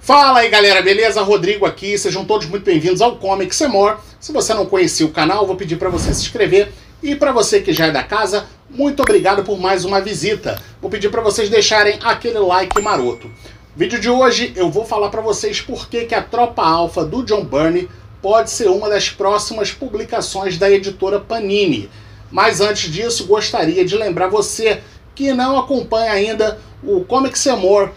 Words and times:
Fala 0.00 0.40
aí 0.40 0.48
galera, 0.48 0.82
beleza? 0.82 1.22
Rodrigo 1.22 1.64
aqui, 1.64 1.96
sejam 1.96 2.24
todos 2.24 2.46
muito 2.46 2.64
bem-vindos 2.64 3.00
ao 3.00 3.16
Comic 3.16 3.54
Semor. 3.54 3.98
Se 4.20 4.32
você 4.32 4.52
não 4.52 4.66
conhecia 4.66 5.06
o 5.06 5.10
canal, 5.10 5.46
vou 5.46 5.56
pedir 5.56 5.76
para 5.76 5.88
você 5.88 6.12
se 6.12 6.22
inscrever. 6.22 6.72
E 7.02 7.14
para 7.14 7.32
você 7.32 7.60
que 7.60 7.72
já 7.72 7.86
é 7.86 7.90
da 7.90 8.02
casa, 8.02 8.46
muito 8.68 9.02
obrigado 9.02 9.44
por 9.44 9.58
mais 9.58 9.84
uma 9.84 10.00
visita. 10.00 10.60
Vou 10.80 10.90
pedir 10.90 11.10
para 11.10 11.20
vocês 11.20 11.48
deixarem 11.48 11.98
aquele 12.02 12.38
like 12.38 12.80
maroto. 12.80 13.30
vídeo 13.76 14.00
de 14.00 14.08
hoje 14.08 14.52
eu 14.56 14.70
vou 14.70 14.84
falar 14.84 15.10
para 15.10 15.20
vocês 15.20 15.60
por 15.60 15.88
que, 15.88 16.04
que 16.04 16.14
a 16.14 16.22
Tropa 16.22 16.62
Alpha 16.62 17.04
do 17.04 17.22
John 17.22 17.44
Byrne 17.44 17.88
pode 18.22 18.50
ser 18.50 18.68
uma 18.68 18.88
das 18.88 19.10
próximas 19.10 19.70
publicações 19.70 20.58
da 20.58 20.70
editora 20.70 21.20
Panini. 21.20 21.90
Mas 22.30 22.60
antes 22.60 22.90
disso, 22.90 23.26
gostaria 23.26 23.84
de 23.84 23.96
lembrar 23.96 24.28
você 24.28 24.80
que 25.14 25.32
não 25.32 25.58
acompanha 25.58 26.12
ainda 26.12 26.58
o 26.82 27.04
Comic 27.04 27.38
Semor 27.38 27.90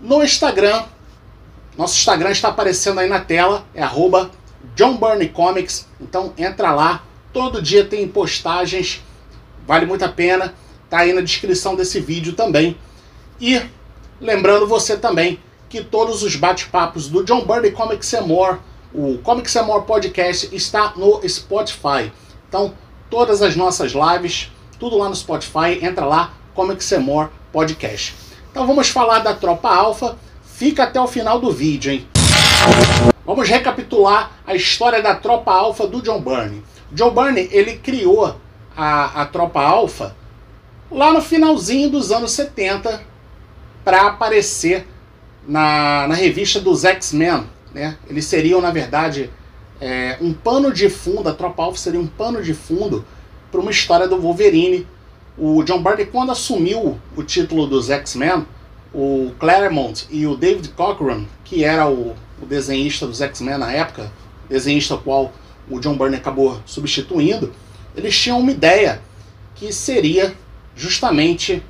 no 0.00 0.22
Instagram, 0.22 0.84
nosso 1.78 1.96
Instagram 1.96 2.32
está 2.32 2.48
aparecendo 2.48 2.98
aí 2.98 3.08
na 3.08 3.20
tela, 3.20 3.64
é 3.72 3.80
arroba 3.80 4.32
John 4.74 4.98
Comics. 5.32 5.86
Então 6.00 6.32
entra 6.36 6.72
lá, 6.72 7.04
todo 7.32 7.62
dia 7.62 7.84
tem 7.84 8.08
postagens, 8.08 9.00
vale 9.64 9.86
muito 9.86 10.04
a 10.04 10.08
pena. 10.08 10.54
Tá 10.90 10.98
aí 10.98 11.12
na 11.12 11.20
descrição 11.20 11.76
desse 11.76 12.00
vídeo 12.00 12.32
também. 12.32 12.76
E 13.40 13.62
lembrando 14.20 14.66
você 14.66 14.96
também 14.96 15.38
que 15.68 15.84
todos 15.84 16.24
os 16.24 16.34
bate-papos 16.34 17.06
do 17.06 17.22
John 17.22 17.44
Byrne 17.44 17.70
Comics 17.70 18.12
and 18.12 18.22
More, 18.22 18.58
o 18.92 19.18
Comics 19.18 19.54
and 19.54 19.62
More 19.62 19.84
Podcast 19.86 20.52
está 20.52 20.94
no 20.96 21.20
Spotify. 21.28 22.10
Então 22.48 22.74
todas 23.08 23.40
as 23.40 23.54
nossas 23.54 23.92
lives, 23.92 24.50
tudo 24.80 24.98
lá 24.98 25.08
no 25.08 25.14
Spotify, 25.14 25.78
entra 25.80 26.04
lá, 26.04 26.34
Comics 26.56 26.90
and 26.90 27.00
More 27.00 27.28
Podcast. 27.52 28.16
Então 28.50 28.66
vamos 28.66 28.88
falar 28.88 29.20
da 29.20 29.32
Tropa 29.32 29.68
Alpha 29.68 30.18
Fica 30.58 30.82
até 30.82 31.00
o 31.00 31.06
final 31.06 31.38
do 31.38 31.52
vídeo, 31.52 31.92
hein? 31.92 32.08
Vamos 33.24 33.48
recapitular 33.48 34.32
a 34.44 34.56
história 34.56 35.00
da 35.00 35.14
Tropa 35.14 35.52
Alpha 35.52 35.86
do 35.86 36.02
John 36.02 36.20
Byrne. 36.20 36.64
John 36.90 37.12
Byrne, 37.12 37.48
ele 37.52 37.76
criou 37.76 38.34
a, 38.76 39.22
a 39.22 39.26
Tropa 39.26 39.62
Alpha 39.62 40.16
lá 40.90 41.12
no 41.12 41.22
finalzinho 41.22 41.88
dos 41.88 42.10
anos 42.10 42.32
70 42.32 43.00
para 43.84 44.08
aparecer 44.08 44.84
na, 45.46 46.08
na 46.08 46.14
revista 46.16 46.58
dos 46.58 46.84
X-Men. 46.84 47.44
Né? 47.72 47.96
Eles 48.10 48.24
seriam, 48.24 48.60
na 48.60 48.72
verdade, 48.72 49.30
é, 49.80 50.18
um 50.20 50.32
pano 50.34 50.72
de 50.72 50.90
fundo, 50.90 51.28
a 51.28 51.34
Tropa 51.34 51.62
Alpha 51.62 51.78
seria 51.78 52.00
um 52.00 52.08
pano 52.08 52.42
de 52.42 52.52
fundo 52.52 53.04
para 53.52 53.60
uma 53.60 53.70
história 53.70 54.08
do 54.08 54.20
Wolverine. 54.20 54.84
O 55.38 55.62
John 55.62 55.80
Byrne, 55.80 56.06
quando 56.06 56.32
assumiu 56.32 56.98
o 57.16 57.22
título 57.22 57.68
dos 57.68 57.90
X-Men, 57.90 58.44
o 58.92 59.32
Claremont 59.38 60.06
e 60.10 60.26
o 60.26 60.36
David 60.36 60.70
Cochran, 60.70 61.24
que 61.44 61.64
era 61.64 61.88
o, 61.88 62.14
o 62.40 62.46
desenhista 62.46 63.06
dos 63.06 63.20
X-Men 63.20 63.58
na 63.58 63.72
época, 63.72 64.10
desenhista 64.48 64.96
qual 64.96 65.32
o 65.70 65.78
John 65.78 65.96
Byrne 65.96 66.16
acabou 66.16 66.60
substituindo, 66.64 67.52
eles 67.94 68.18
tinham 68.18 68.40
uma 68.40 68.50
ideia 68.50 69.02
que 69.54 69.72
seria 69.72 70.34
justamente 70.74 71.62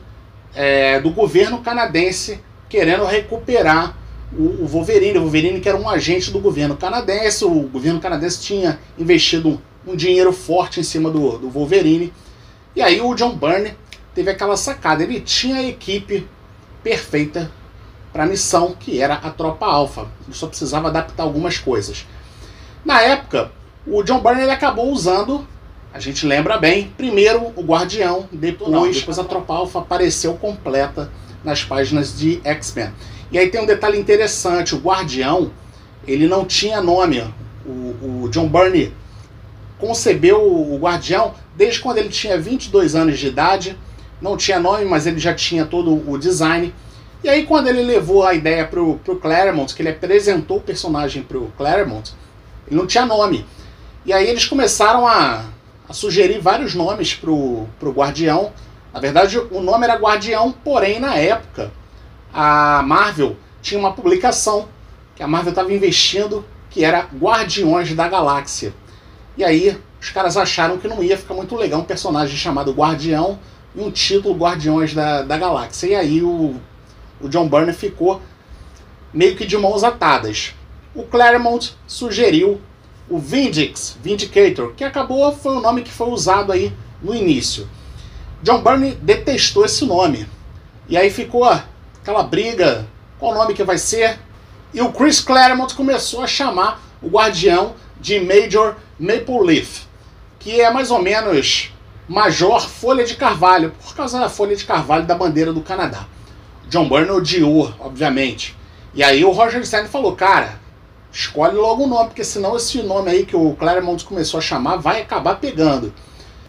é, 0.54 1.00
do 1.00 1.10
governo 1.10 1.58
canadense 1.58 2.40
querendo 2.68 3.04
recuperar 3.04 3.96
o, 4.32 4.62
o, 4.62 4.66
Wolverine. 4.66 5.18
O 5.18 5.22
Wolverine 5.22 5.60
que 5.60 5.68
era 5.68 5.78
um 5.78 5.88
agente 5.88 6.30
do 6.30 6.38
governo 6.38 6.76
canadense, 6.76 7.44
o 7.44 7.62
governo 7.62 8.00
canadense 8.00 8.42
tinha 8.42 8.78
investido 8.98 9.48
um, 9.86 9.92
um 9.92 9.96
dinheiro 9.96 10.32
forte 10.32 10.80
em 10.80 10.82
cima 10.82 11.10
do, 11.10 11.38
do 11.38 11.48
Wolverine. 11.48 12.12
E 12.76 12.82
aí 12.82 13.00
o 13.00 13.14
John 13.14 13.34
Byrne 13.34 13.74
teve 14.14 14.30
aquela 14.30 14.56
sacada, 14.56 15.02
ele 15.02 15.20
tinha 15.20 15.56
a 15.56 15.62
equipe 15.62 16.26
perfeita 16.88 17.50
para 18.12 18.24
a 18.24 18.26
missão 18.26 18.74
que 18.78 19.00
era 19.00 19.14
a 19.14 19.30
Tropa. 19.30 19.66
Ele 20.26 20.32
só 20.32 20.46
precisava 20.46 20.88
adaptar 20.88 21.22
algumas 21.22 21.58
coisas. 21.58 22.06
Na 22.82 23.02
época, 23.02 23.52
o 23.86 24.02
John 24.02 24.20
Byrne 24.20 24.48
acabou 24.48 24.90
usando, 24.90 25.46
a 25.92 26.00
gente 26.00 26.24
lembra 26.24 26.56
bem, 26.56 26.90
primeiro 26.96 27.52
o 27.54 27.62
Guardião, 27.62 28.26
depois, 28.32 28.70
Não, 28.70 28.90
depois 28.90 29.18
a 29.18 29.24
Tropa 29.24 29.52
Alpha 29.52 29.80
apareceu 29.80 30.34
completa 30.34 31.10
nas 31.44 31.62
páginas 31.62 32.18
de 32.18 32.40
X-Men. 32.42 32.92
E 33.30 33.38
aí 33.38 33.50
tem 33.50 33.60
um 33.60 33.66
detalhe 33.66 33.98
interessante, 33.98 34.74
o 34.74 34.78
Guardião, 34.78 35.50
ele 36.06 36.26
não 36.26 36.46
tinha 36.46 36.80
nome. 36.80 37.22
O, 37.66 38.24
o 38.24 38.28
John 38.30 38.48
Byrne 38.48 38.94
concebeu 39.78 40.40
o 40.42 40.78
Guardião 40.78 41.34
desde 41.54 41.80
quando 41.80 41.98
ele 41.98 42.08
tinha 42.08 42.40
22 42.40 42.94
anos 42.94 43.18
de 43.18 43.26
idade 43.26 43.76
não 44.20 44.36
tinha 44.36 44.58
nome, 44.58 44.84
mas 44.84 45.06
ele 45.06 45.18
já 45.18 45.34
tinha 45.34 45.64
todo 45.64 46.10
o 46.10 46.18
design. 46.18 46.74
E 47.22 47.28
aí 47.28 47.44
quando 47.44 47.68
ele 47.68 47.82
levou 47.82 48.24
a 48.24 48.34
ideia 48.34 48.66
pro, 48.66 48.98
pro 49.04 49.16
Claremont, 49.16 49.74
que 49.74 49.82
ele 49.82 49.90
apresentou 49.90 50.58
o 50.58 50.62
personagem 50.62 51.22
pro 51.22 51.52
Claremont, 51.56 52.14
ele 52.66 52.76
não 52.76 52.86
tinha 52.86 53.06
nome. 53.06 53.46
E 54.04 54.12
aí 54.12 54.28
eles 54.28 54.46
começaram 54.46 55.06
a, 55.06 55.44
a 55.88 55.92
sugerir 55.92 56.40
vários 56.40 56.74
nomes 56.74 57.14
pro, 57.14 57.66
pro 57.78 57.90
Guardião. 57.90 58.52
Na 58.92 59.00
verdade, 59.00 59.38
o 59.38 59.60
nome 59.60 59.84
era 59.84 59.96
Guardião, 59.96 60.52
porém 60.52 61.00
na 61.00 61.16
época 61.16 61.72
a 62.32 62.82
Marvel 62.82 63.36
tinha 63.60 63.78
uma 63.78 63.92
publicação 63.92 64.68
que 65.14 65.22
a 65.22 65.26
Marvel 65.26 65.50
estava 65.50 65.72
investindo 65.72 66.44
que 66.70 66.84
era 66.84 67.08
Guardiões 67.18 67.92
da 67.94 68.08
Galáxia. 68.08 68.72
E 69.36 69.44
aí 69.44 69.78
os 70.00 70.10
caras 70.10 70.36
acharam 70.36 70.78
que 70.78 70.86
não 70.86 71.02
ia 71.02 71.18
ficar 71.18 71.34
muito 71.34 71.56
legal 71.56 71.80
um 71.80 71.84
personagem 71.84 72.36
chamado 72.36 72.72
Guardião 72.72 73.38
e 73.74 73.80
um 73.80 73.90
título 73.90 74.36
Guardiões 74.36 74.94
da, 74.94 75.22
da 75.22 75.36
Galáxia. 75.36 75.86
E 75.88 75.94
aí 75.94 76.22
o, 76.22 76.56
o 77.20 77.28
John 77.28 77.48
Byrne 77.48 77.72
ficou 77.72 78.20
meio 79.12 79.36
que 79.36 79.46
de 79.46 79.56
mãos 79.56 79.84
atadas. 79.84 80.54
O 80.94 81.02
Claremont 81.02 81.76
sugeriu 81.86 82.60
o 83.08 83.18
Vindix, 83.18 83.96
Vindicator, 84.02 84.72
que 84.74 84.84
acabou 84.84 85.32
foi 85.32 85.56
o 85.56 85.60
nome 85.60 85.82
que 85.82 85.90
foi 85.90 86.08
usado 86.08 86.52
aí 86.52 86.72
no 87.02 87.14
início. 87.14 87.68
John 88.42 88.62
Byrne 88.62 88.94
detestou 88.96 89.64
esse 89.64 89.84
nome. 89.84 90.26
E 90.88 90.96
aí 90.96 91.10
ficou 91.10 91.44
aquela 91.44 92.22
briga, 92.22 92.86
qual 93.18 93.34
nome 93.34 93.54
que 93.54 93.64
vai 93.64 93.78
ser? 93.78 94.18
E 94.72 94.80
o 94.80 94.92
Chris 94.92 95.20
Claremont 95.20 95.74
começou 95.74 96.22
a 96.22 96.26
chamar 96.26 96.80
o 97.02 97.08
Guardião 97.08 97.74
de 98.00 98.20
Major 98.20 98.76
Maple 98.98 99.40
Leaf, 99.42 99.86
que 100.38 100.60
é 100.60 100.70
mais 100.70 100.90
ou 100.90 101.00
menos 101.02 101.72
Major 102.08 102.66
Folha 102.66 103.04
de 103.04 103.16
Carvalho, 103.16 103.70
por 103.84 103.94
causa 103.94 104.18
da 104.18 104.30
Folha 104.30 104.56
de 104.56 104.64
Carvalho 104.64 105.04
da 105.04 105.14
bandeira 105.14 105.52
do 105.52 105.60
Canadá. 105.60 106.06
John 106.66 106.88
Byrne 106.88 107.10
odiou, 107.10 107.70
obviamente. 107.78 108.56
E 108.94 109.02
aí 109.02 109.22
o 109.22 109.30
Roger 109.30 109.64
Stern 109.64 109.88
falou, 109.88 110.16
cara, 110.16 110.58
escolhe 111.12 111.54
logo 111.54 111.84
o 111.84 111.86
nome, 111.86 112.08
porque 112.08 112.24
senão 112.24 112.56
esse 112.56 112.82
nome 112.82 113.10
aí 113.10 113.26
que 113.26 113.36
o 113.36 113.54
Claremont 113.54 114.02
começou 114.06 114.38
a 114.38 114.40
chamar 114.40 114.76
vai 114.76 115.02
acabar 115.02 115.36
pegando. 115.36 115.92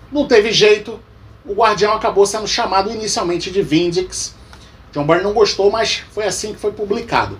Não 0.09 0.25
teve 0.25 0.53
jeito, 0.53 0.97
o 1.45 1.53
Guardião 1.53 1.93
acabou 1.93 2.25
sendo 2.25 2.47
chamado 2.47 2.89
inicialmente 2.89 3.51
de 3.51 3.61
Vindix. 3.61 4.33
John 4.93 5.05
Byrne 5.05 5.23
não 5.23 5.33
gostou, 5.33 5.69
mas 5.69 6.03
foi 6.11 6.23
assim 6.23 6.53
que 6.53 6.59
foi 6.59 6.71
publicado. 6.71 7.37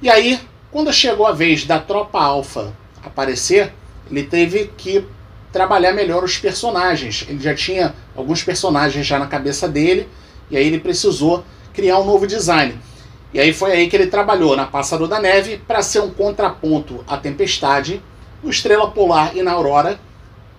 E 0.00 0.08
aí, 0.08 0.40
quando 0.70 0.90
chegou 0.90 1.26
a 1.26 1.32
vez 1.32 1.66
da 1.66 1.78
Tropa 1.78 2.18
Alpha 2.18 2.72
aparecer, 3.04 3.74
ele 4.10 4.22
teve 4.22 4.68
que 4.76 5.06
trabalhar 5.52 5.92
melhor 5.92 6.24
os 6.24 6.38
personagens. 6.38 7.26
Ele 7.28 7.40
já 7.40 7.54
tinha 7.54 7.94
alguns 8.16 8.42
personagens 8.42 9.06
já 9.06 9.18
na 9.18 9.26
cabeça 9.26 9.68
dele, 9.68 10.08
e 10.50 10.56
aí 10.56 10.66
ele 10.66 10.80
precisou 10.80 11.44
criar 11.72 11.98
um 11.98 12.04
novo 12.04 12.26
design. 12.26 12.78
E 13.32 13.40
aí 13.40 13.52
foi 13.52 13.72
aí 13.72 13.88
que 13.88 13.96
ele 13.96 14.06
trabalhou 14.06 14.56
na 14.56 14.66
Pássaro 14.66 15.06
da 15.06 15.20
Neve 15.20 15.58
para 15.66 15.82
ser 15.82 16.00
um 16.00 16.10
contraponto 16.10 17.04
à 17.06 17.16
Tempestade, 17.16 18.02
no 18.42 18.50
Estrela 18.50 18.90
Polar 18.90 19.36
e 19.36 19.42
na 19.42 19.52
Aurora, 19.52 19.98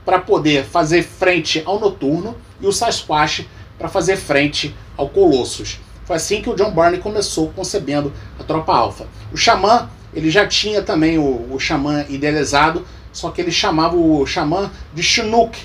para 0.05 0.19
poder 0.19 0.63
fazer 0.63 1.03
frente 1.03 1.61
ao 1.65 1.79
Noturno, 1.79 2.35
e 2.59 2.67
o 2.67 2.71
Sasquatch 2.71 3.45
para 3.77 3.89
fazer 3.89 4.15
frente 4.15 4.73
ao 4.95 5.09
Colossus. 5.09 5.79
Foi 6.05 6.15
assim 6.15 6.41
que 6.41 6.49
o 6.49 6.55
John 6.55 6.71
Byrne 6.71 6.97
começou 6.97 7.51
concebendo 7.55 8.11
a 8.39 8.43
Tropa 8.43 8.73
Alpha. 8.73 9.07
O 9.31 9.37
Xamã, 9.37 9.89
ele 10.13 10.29
já 10.29 10.47
tinha 10.47 10.81
também 10.81 11.17
o, 11.17 11.53
o 11.53 11.59
Xamã 11.59 12.05
idealizado, 12.09 12.85
só 13.13 13.29
que 13.29 13.39
ele 13.39 13.51
chamava 13.51 13.95
o 13.95 14.25
xamã 14.25 14.69
de 14.93 15.01
Chinook. 15.01 15.57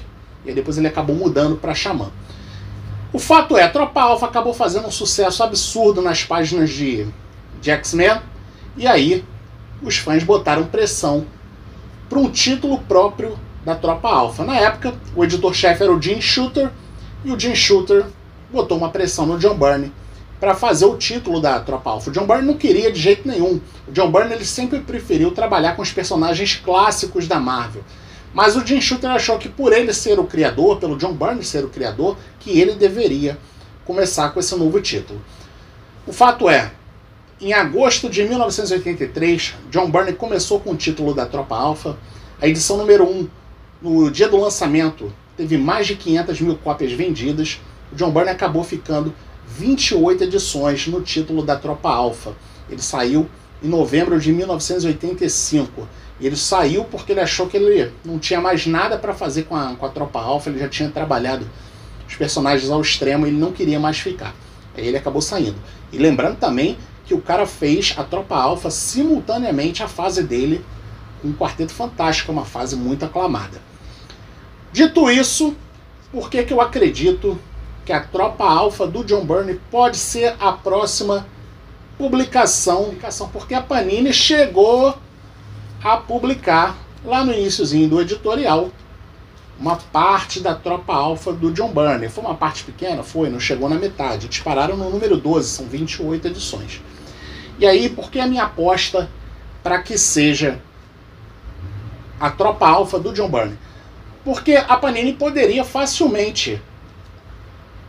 E 0.44 0.52
depois 0.52 0.78
ele 0.78 0.86
acabou 0.86 1.16
mudando 1.16 1.56
para 1.56 1.74
xamã. 1.74 2.10
O 3.12 3.18
fato 3.18 3.56
é, 3.56 3.64
a 3.64 3.70
Tropa 3.70 4.00
Alpha 4.02 4.26
acabou 4.26 4.52
fazendo 4.52 4.86
um 4.86 4.90
sucesso 4.90 5.42
absurdo 5.42 6.02
nas 6.02 6.22
páginas 6.22 6.70
de, 6.70 7.06
de 7.60 7.70
X-Men. 7.70 8.20
E 8.76 8.86
aí 8.86 9.24
os 9.82 9.96
fãs 9.96 10.22
botaram 10.22 10.66
pressão 10.66 11.26
para 12.08 12.18
um 12.18 12.30
título 12.30 12.78
próprio 12.80 13.38
da 13.64 13.74
Tropa 13.74 14.08
Alpha. 14.08 14.44
Na 14.44 14.56
época, 14.56 14.94
o 15.16 15.24
editor-chefe 15.24 15.82
era 15.82 15.92
o 15.92 16.00
Jim 16.00 16.20
Shooter. 16.20 16.70
E 17.24 17.32
o 17.32 17.40
Jim 17.40 17.54
Shooter 17.54 18.06
botou 18.52 18.78
uma 18.78 18.90
pressão 18.90 19.26
no 19.26 19.38
John 19.38 19.56
Byrne 19.56 19.92
para 20.40 20.54
fazer 20.54 20.84
o 20.84 20.96
título 20.96 21.40
da 21.40 21.58
Tropa 21.60 21.90
Alpha. 21.90 22.10
O 22.10 22.12
John 22.12 22.26
Byrne 22.26 22.46
não 22.46 22.56
queria 22.56 22.92
de 22.92 23.00
jeito 23.00 23.26
nenhum. 23.26 23.60
O 23.86 23.92
John 23.92 24.10
Byrne 24.10 24.34
ele 24.34 24.44
sempre 24.44 24.80
preferiu 24.80 25.32
trabalhar 25.32 25.74
com 25.74 25.82
os 25.82 25.92
personagens 25.92 26.54
clássicos 26.56 27.26
da 27.26 27.40
Marvel. 27.40 27.82
Mas 28.32 28.56
o 28.56 28.64
Jim 28.64 28.80
Shooter 28.80 29.10
achou 29.10 29.38
que 29.38 29.48
por 29.48 29.72
ele 29.72 29.92
ser 29.92 30.18
o 30.18 30.24
criador, 30.24 30.78
pelo 30.78 30.96
John 30.96 31.12
Byrne 31.12 31.42
ser 31.42 31.64
o 31.64 31.68
criador, 31.68 32.16
que 32.38 32.58
ele 32.58 32.74
deveria 32.74 33.38
começar 33.84 34.30
com 34.30 34.38
esse 34.38 34.54
novo 34.54 34.80
título. 34.80 35.20
O 36.06 36.12
fato 36.12 36.48
é, 36.48 36.70
Em 37.40 37.52
agosto 37.52 38.10
de 38.10 38.24
1983, 38.24 39.54
John 39.70 39.90
Byrne 39.90 40.12
começou 40.12 40.60
com 40.60 40.72
o 40.72 40.76
título 40.76 41.14
da 41.14 41.24
Tropa 41.24 41.56
Alpha, 41.56 41.96
a 42.40 42.46
edição 42.46 42.76
número 42.76 43.04
1. 43.04 43.28
No 43.80 44.10
dia 44.10 44.28
do 44.28 44.36
lançamento, 44.36 45.12
teve 45.36 45.56
mais 45.56 45.86
de 45.86 45.94
500 45.94 46.40
mil 46.40 46.56
cópias 46.56 46.92
vendidas. 46.92 47.60
O 47.92 47.96
John 47.96 48.10
Byrne 48.10 48.30
acabou 48.30 48.64
ficando 48.64 49.14
28 49.56 50.24
edições 50.24 50.86
no 50.86 51.00
título 51.00 51.42
da 51.42 51.56
Tropa 51.56 51.90
Alpha. 51.90 52.34
Ele 52.68 52.82
saiu 52.82 53.28
em 53.62 53.68
novembro 53.68 54.20
de 54.20 54.32
1985. 54.32 55.88
E 56.20 56.26
ele 56.26 56.36
saiu 56.36 56.84
porque 56.84 57.12
ele 57.12 57.20
achou 57.20 57.46
que 57.46 57.56
ele 57.56 57.92
não 58.04 58.18
tinha 58.18 58.40
mais 58.40 58.66
nada 58.66 58.98
para 58.98 59.14
fazer 59.14 59.44
com 59.44 59.56
a, 59.56 59.74
com 59.74 59.86
a 59.86 59.88
Tropa 59.88 60.20
Alpha, 60.20 60.50
ele 60.50 60.58
já 60.58 60.68
tinha 60.68 60.90
trabalhado 60.90 61.48
os 62.06 62.14
personagens 62.16 62.70
ao 62.70 62.80
extremo 62.80 63.26
e 63.26 63.30
ele 63.30 63.38
não 63.38 63.52
queria 63.52 63.78
mais 63.78 63.98
ficar. 63.98 64.34
Aí 64.76 64.86
ele 64.86 64.96
acabou 64.96 65.22
saindo. 65.22 65.56
E 65.92 65.98
lembrando 65.98 66.36
também 66.36 66.76
que 67.04 67.14
o 67.14 67.20
cara 67.20 67.46
fez 67.46 67.94
a 67.96 68.04
Tropa 68.04 68.36
Alpha 68.36 68.70
simultaneamente 68.70 69.82
a 69.82 69.88
fase 69.88 70.22
dele 70.22 70.64
com 71.22 71.28
um 71.28 71.32
Quarteto 71.32 71.72
Fantástico, 71.72 72.30
uma 72.32 72.44
fase 72.44 72.76
muito 72.76 73.04
aclamada. 73.04 73.60
Dito 74.72 75.10
isso, 75.10 75.56
por 76.12 76.28
que, 76.30 76.42
que 76.42 76.52
eu 76.52 76.60
acredito 76.60 77.38
que 77.88 77.92
a 77.94 78.00
Tropa 78.00 78.44
Alpha 78.44 78.86
do 78.86 79.02
John 79.02 79.24
Byrne 79.24 79.58
pode 79.70 79.96
ser 79.96 80.36
a 80.38 80.52
próxima 80.52 81.26
publicação? 81.96 82.94
Porque 83.32 83.54
a 83.54 83.62
Panini 83.62 84.12
chegou 84.12 84.94
a 85.82 85.96
publicar 85.96 86.76
lá 87.02 87.24
no 87.24 87.32
iníciozinho 87.32 87.88
do 87.88 87.98
editorial 87.98 88.68
uma 89.58 89.76
parte 89.76 90.38
da 90.38 90.54
tropa 90.54 90.92
alfa 90.92 91.32
do 91.32 91.50
John 91.50 91.72
Byrne. 91.72 92.10
Foi 92.10 92.22
uma 92.22 92.34
parte 92.34 92.62
pequena? 92.62 93.02
Foi, 93.02 93.30
não 93.30 93.40
chegou 93.40 93.70
na 93.70 93.76
metade. 93.76 94.28
Dispararam 94.28 94.76
no 94.76 94.90
número 94.90 95.16
12, 95.16 95.48
são 95.48 95.64
28 95.64 96.28
edições. 96.28 96.82
E 97.58 97.64
aí, 97.64 97.88
por 97.88 98.10
que 98.10 98.20
a 98.20 98.26
minha 98.26 98.44
aposta 98.44 99.08
para 99.62 99.80
que 99.80 99.96
seja 99.96 100.60
a 102.20 102.28
tropa 102.28 102.68
alfa 102.68 102.98
do 102.98 103.14
John 103.14 103.30
Byrne? 103.30 103.58
Porque 104.22 104.56
a 104.56 104.76
Panini 104.76 105.14
poderia 105.14 105.64
facilmente 105.64 106.60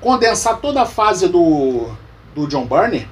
condensar 0.01 0.59
toda 0.59 0.81
a 0.81 0.85
fase 0.85 1.27
do, 1.27 1.89
do 2.35 2.47
John 2.47 2.65
Byrne, 2.65 3.07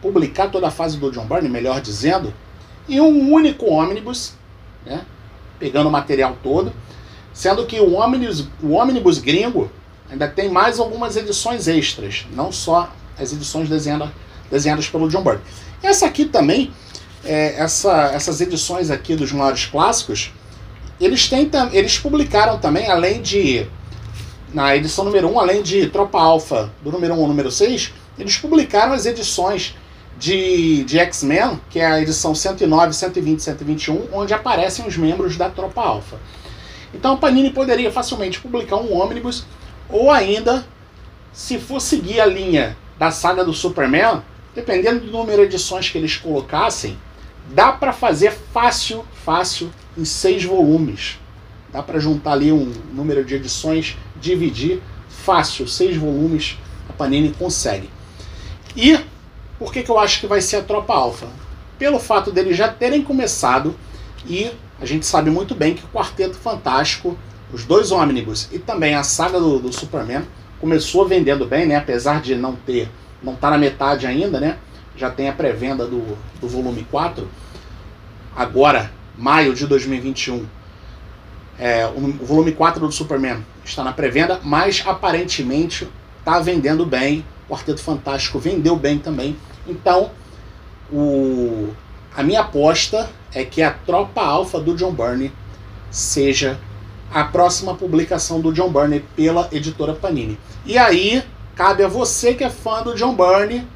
publicar 0.00 0.50
toda 0.50 0.68
a 0.68 0.70
fase 0.70 0.98
do 0.98 1.10
John 1.10 1.26
Byrne, 1.26 1.48
melhor 1.48 1.80
dizendo, 1.80 2.32
em 2.88 3.00
um 3.00 3.32
único 3.32 3.66
ônibus, 3.66 4.34
né, 4.84 5.04
pegando 5.58 5.88
o 5.88 5.92
material 5.92 6.36
todo, 6.42 6.72
sendo 7.32 7.66
que 7.66 7.78
o 7.80 7.94
ônibus, 7.94 8.48
o 8.62 8.70
ônibus 8.72 9.18
gringo 9.18 9.70
ainda 10.10 10.28
tem 10.28 10.48
mais 10.48 10.78
algumas 10.78 11.16
edições 11.16 11.68
extras, 11.68 12.26
não 12.32 12.50
só 12.50 12.92
as 13.18 13.32
edições 13.32 13.68
desenhadas, 13.68 14.10
desenhadas 14.50 14.88
pelo 14.88 15.08
John 15.08 15.22
Byrne. 15.22 15.42
Essa 15.82 16.06
aqui 16.06 16.24
também, 16.24 16.72
é, 17.24 17.54
essa, 17.60 18.10
essas 18.12 18.40
edições 18.40 18.90
aqui 18.90 19.14
dos 19.14 19.32
maiores 19.32 19.66
clássicos, 19.66 20.32
eles, 21.00 21.28
têm, 21.28 21.50
eles 21.72 21.98
publicaram 21.98 22.58
também, 22.58 22.88
além 22.88 23.20
de. 23.20 23.66
Na 24.52 24.76
edição 24.76 25.02
número 25.06 25.28
1, 25.28 25.40
além 25.40 25.62
de 25.62 25.86
Tropa 25.86 26.20
Alpha, 26.20 26.70
do 26.82 26.92
número 26.92 27.14
1 27.14 27.22
ao 27.22 27.26
número 27.26 27.50
6, 27.50 27.94
eles 28.18 28.36
publicaram 28.36 28.92
as 28.92 29.06
edições 29.06 29.74
de, 30.18 30.84
de 30.84 30.98
X-Men, 30.98 31.58
que 31.70 31.78
é 31.78 31.86
a 31.86 32.02
edição 32.02 32.34
109, 32.34 32.92
120 32.92 33.38
e 33.38 33.42
121, 33.42 34.08
onde 34.12 34.34
aparecem 34.34 34.86
os 34.86 34.94
membros 34.94 35.38
da 35.38 35.48
Tropa 35.48 35.80
Alpha. 35.80 36.18
Então 36.92 37.14
a 37.14 37.16
Panini 37.16 37.48
poderia 37.48 37.90
facilmente 37.90 38.40
publicar 38.40 38.76
um 38.76 38.92
ônibus, 38.92 39.46
ou 39.88 40.10
ainda, 40.10 40.66
se 41.32 41.58
for 41.58 41.80
seguir 41.80 42.20
a 42.20 42.26
linha 42.26 42.76
da 42.98 43.10
saga 43.10 43.42
do 43.42 43.54
Superman, 43.54 44.20
dependendo 44.54 45.06
do 45.06 45.10
número 45.10 45.48
de 45.48 45.54
edições 45.54 45.88
que 45.88 45.96
eles 45.96 46.18
colocassem, 46.18 46.98
dá 47.54 47.72
para 47.72 47.94
fazer 47.94 48.32
fácil, 48.52 49.02
fácil, 49.24 49.72
em 49.96 50.04
seis 50.04 50.44
volumes. 50.44 51.18
Dá 51.72 51.82
para 51.82 51.98
juntar 51.98 52.32
ali 52.32 52.52
um 52.52 52.70
número 52.92 53.24
de 53.24 53.34
edições, 53.34 53.96
dividir 54.22 54.80
fácil, 55.08 55.68
seis 55.68 55.96
volumes, 55.96 56.56
a 56.88 56.92
Panini 56.94 57.34
consegue. 57.38 57.90
E 58.74 58.98
por 59.58 59.72
que, 59.72 59.82
que 59.82 59.90
eu 59.90 59.98
acho 59.98 60.20
que 60.20 60.26
vai 60.26 60.40
ser 60.40 60.56
a 60.56 60.62
Tropa 60.62 60.94
Alpha? 60.94 61.26
Pelo 61.78 61.98
fato 61.98 62.32
deles 62.32 62.56
já 62.56 62.68
terem 62.68 63.02
começado 63.02 63.74
e 64.26 64.50
a 64.80 64.86
gente 64.86 65.04
sabe 65.04 65.30
muito 65.30 65.54
bem 65.54 65.74
que 65.74 65.84
o 65.84 65.88
Quarteto 65.88 66.36
Fantástico, 66.36 67.18
os 67.52 67.64
dois 67.64 67.92
ônibus 67.92 68.48
e 68.50 68.58
também 68.58 68.94
a 68.94 69.02
saga 69.02 69.38
do, 69.38 69.58
do 69.58 69.72
Superman 69.72 70.22
começou 70.60 71.06
vendendo 71.06 71.44
bem, 71.44 71.66
né? 71.66 71.76
Apesar 71.76 72.22
de 72.22 72.34
não 72.34 72.54
ter 72.54 72.88
não 73.22 73.34
está 73.34 73.50
na 73.50 73.58
metade 73.58 74.06
ainda, 74.06 74.40
né? 74.40 74.58
Já 74.96 75.10
tem 75.10 75.28
a 75.28 75.32
pré-venda 75.32 75.86
do, 75.86 76.16
do 76.40 76.48
volume 76.48 76.86
4. 76.90 77.28
Agora, 78.34 78.90
maio 79.16 79.54
de 79.54 79.66
2021, 79.66 80.44
é, 81.58 81.86
o, 81.86 82.24
volume 82.24 82.52
4 82.52 82.86
do 82.86 82.92
Superman 82.92 83.44
está 83.64 83.84
na 83.84 83.92
pré-venda, 83.92 84.40
mas 84.42 84.82
aparentemente 84.86 85.88
está 86.18 86.40
vendendo 86.40 86.84
bem. 86.86 87.24
O 87.48 87.54
Quarteto 87.54 87.82
Fantástico 87.82 88.38
vendeu 88.38 88.76
bem 88.76 88.98
também. 88.98 89.36
Então, 89.66 90.10
o, 90.90 91.68
a 92.16 92.22
minha 92.22 92.40
aposta 92.40 93.10
é 93.34 93.44
que 93.44 93.62
a 93.62 93.70
Tropa 93.70 94.22
Alpha 94.22 94.60
do 94.60 94.74
John 94.74 94.92
Byrne 94.92 95.32
seja 95.90 96.58
a 97.12 97.24
próxima 97.24 97.74
publicação 97.74 98.40
do 98.40 98.52
John 98.52 98.70
Byrne 98.70 99.00
pela 99.14 99.48
editora 99.52 99.92
Panini. 99.92 100.38
E 100.64 100.78
aí, 100.78 101.22
Cabe 101.54 101.84
a 101.84 101.88
você 101.88 102.34
que 102.34 102.44
é 102.44 102.50
fã 102.50 102.82
do 102.82 102.94
John 102.94 103.14
Byrne. 103.14 103.66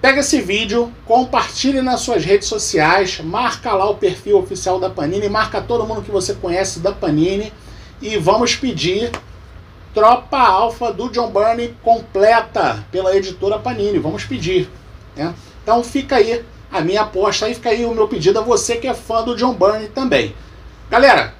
Pega 0.00 0.20
esse 0.20 0.40
vídeo, 0.40 0.92
compartilhe 1.04 1.80
nas 1.80 2.00
suas 2.00 2.24
redes 2.24 2.48
sociais, 2.48 3.20
marca 3.20 3.72
lá 3.72 3.88
o 3.88 3.96
perfil 3.96 4.38
oficial 4.38 4.78
da 4.78 4.90
Panini, 4.90 5.28
marca 5.28 5.60
todo 5.60 5.86
mundo 5.86 6.02
que 6.02 6.10
você 6.10 6.34
conhece 6.34 6.80
da 6.80 6.92
Panini 6.92 7.52
e 8.00 8.16
vamos 8.18 8.54
pedir 8.54 9.10
Tropa 9.94 10.38
Alfa 10.38 10.92
do 10.92 11.08
John 11.08 11.30
Byrne 11.30 11.74
completa 11.82 12.84
pela 12.92 13.16
editora 13.16 13.58
Panini. 13.58 13.98
Vamos 13.98 14.24
pedir. 14.24 14.68
Né? 15.16 15.34
Então 15.62 15.82
fica 15.82 16.16
aí 16.16 16.44
a 16.70 16.82
minha 16.82 17.00
aposta, 17.00 17.46
aí 17.46 17.54
fica 17.54 17.70
aí 17.70 17.86
o 17.86 17.94
meu 17.94 18.06
pedido 18.06 18.38
a 18.38 18.42
você 18.42 18.76
que 18.76 18.86
é 18.86 18.92
fã 18.92 19.22
do 19.22 19.34
John 19.34 19.54
Byrne 19.54 19.88
também. 19.88 20.34
Galera, 20.90 21.34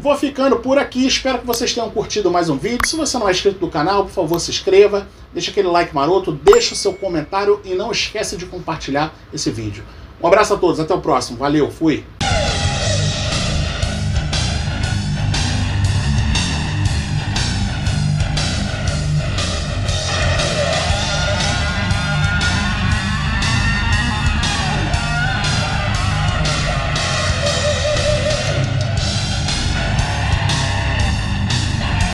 Vou 0.00 0.16
ficando 0.16 0.60
por 0.60 0.78
aqui, 0.78 1.04
espero 1.08 1.40
que 1.40 1.46
vocês 1.46 1.74
tenham 1.74 1.90
curtido 1.90 2.30
mais 2.30 2.48
um 2.48 2.56
vídeo. 2.56 2.86
Se 2.86 2.94
você 2.94 3.18
não 3.18 3.28
é 3.28 3.32
inscrito 3.32 3.58
do 3.58 3.68
canal, 3.68 4.04
por 4.04 4.12
favor, 4.12 4.38
se 4.38 4.48
inscreva, 4.48 5.08
deixa 5.32 5.50
aquele 5.50 5.66
like 5.66 5.92
maroto, 5.92 6.30
deixa 6.30 6.72
o 6.72 6.76
seu 6.76 6.92
comentário 6.92 7.60
e 7.64 7.74
não 7.74 7.90
esquece 7.90 8.36
de 8.36 8.46
compartilhar 8.46 9.12
esse 9.32 9.50
vídeo. 9.50 9.82
Um 10.22 10.28
abraço 10.28 10.54
a 10.54 10.56
todos, 10.56 10.78
até 10.78 10.94
o 10.94 11.00
próximo, 11.00 11.36
valeu, 11.36 11.68
fui! 11.68 12.04